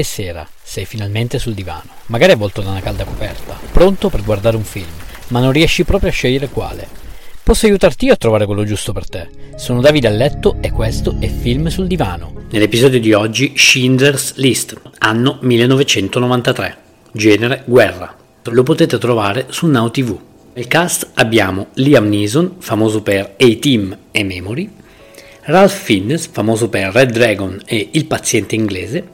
[0.00, 4.56] è sera, sei finalmente sul divano, magari avvolto da una calda coperta, pronto per guardare
[4.56, 4.88] un film,
[5.28, 6.88] ma non riesci proprio a scegliere quale.
[7.44, 9.28] Posso aiutarti io a trovare quello giusto per te.
[9.54, 12.46] Sono Davide a letto e questo è Film sul divano.
[12.50, 16.76] Nell'episodio di oggi Schindler's List, anno 1993,
[17.12, 18.16] genere guerra.
[18.42, 20.18] Lo potete trovare su Now TV.
[20.54, 24.70] Nel cast abbiamo Liam Neeson, famoso per A-Team e Memory,
[25.42, 29.12] Ralph Fiennes, famoso per Red Dragon e Il paziente inglese,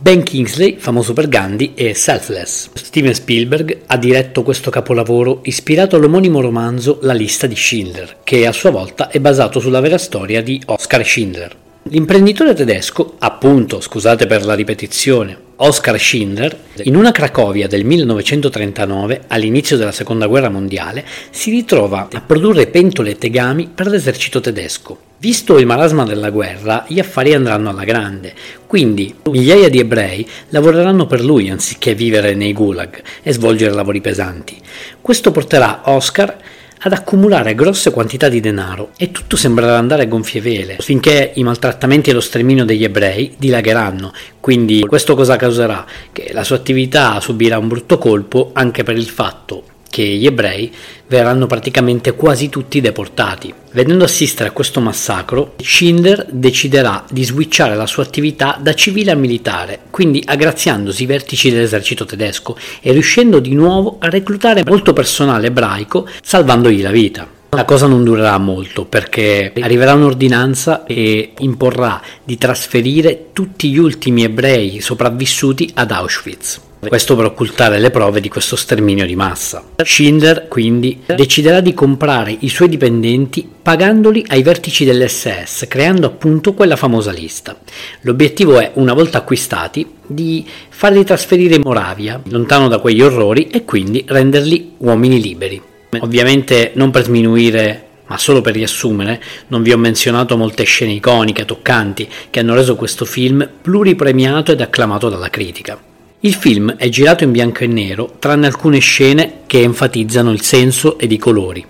[0.00, 2.70] Ben Kingsley, famoso per Gandhi e Selfless.
[2.72, 8.52] Steven Spielberg ha diretto questo capolavoro ispirato all'omonimo romanzo La lista di Schindler, che a
[8.52, 11.56] sua volta è basato sulla vera storia di Oscar Schindler.
[11.90, 19.76] L'imprenditore tedesco, appunto, scusate per la ripetizione, Oscar Schindler, in una Cracovia del 1939, all'inizio
[19.76, 25.07] della Seconda Guerra Mondiale, si ritrova a produrre pentole e tegami per l'esercito tedesco.
[25.20, 28.32] Visto il marasma della guerra, gli affari andranno alla grande,
[28.68, 34.56] quindi migliaia di ebrei lavoreranno per lui anziché vivere nei gulag e svolgere lavori pesanti.
[35.00, 36.36] Questo porterà Oscar
[36.82, 41.42] ad accumulare grosse quantità di denaro e tutto sembrerà andare a gonfie vele finché i
[41.42, 44.12] maltrattamenti e lo sterminio degli ebrei dilagheranno.
[44.38, 45.84] Quindi questo cosa causerà?
[46.12, 49.64] Che la sua attività subirà un brutto colpo anche per il fatto
[49.98, 50.72] che gli ebrei
[51.08, 53.52] verranno praticamente quasi tutti deportati.
[53.72, 59.16] Vedendo assistere a questo massacro, Schindler deciderà di switchare la sua attività da civile a
[59.16, 65.48] militare, quindi aggraziandosi i vertici dell'esercito tedesco e riuscendo di nuovo a reclutare molto personale
[65.48, 67.28] ebraico, salvandogli la vita.
[67.50, 74.22] La cosa non durerà molto perché arriverà un'ordinanza e imporrà di trasferire tutti gli ultimi
[74.22, 76.66] ebrei sopravvissuti ad Auschwitz.
[76.86, 79.64] Questo per occultare le prove di questo sterminio di massa.
[79.82, 86.76] Schindler quindi deciderà di comprare i suoi dipendenti pagandoli ai vertici dell'SS, creando appunto quella
[86.76, 87.58] famosa lista.
[88.02, 93.64] L'obiettivo è, una volta acquistati, di farli trasferire in Moravia, lontano da quegli orrori, e
[93.64, 95.60] quindi renderli uomini liberi.
[96.00, 101.44] Ovviamente non per sminuire ma solo per riassumere, non vi ho menzionato molte scene iconiche,
[101.44, 105.87] toccanti, che hanno reso questo film pluripremiato ed acclamato dalla critica.
[106.20, 110.98] Il film è girato in bianco e nero, tranne alcune scene che enfatizzano il senso
[110.98, 111.64] ed i colori.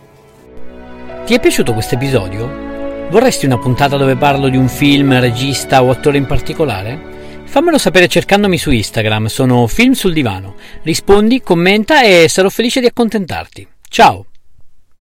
[1.26, 3.06] Ti è piaciuto questo episodio?
[3.10, 7.42] Vorresti una puntata dove parlo di un film, regista o attore in particolare?
[7.44, 10.54] Fammelo sapere cercandomi su Instagram, sono Film sul Divano.
[10.82, 13.68] Rispondi, commenta e sarò felice di accontentarti.
[13.86, 14.27] Ciao!